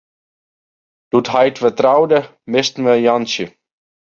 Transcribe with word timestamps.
Doe't 1.11 1.31
heit 1.35 1.57
wer 1.61 1.75
troude, 1.79 2.19
misten 2.53 2.83
we 2.87 2.93
Jantsje. 3.05 3.45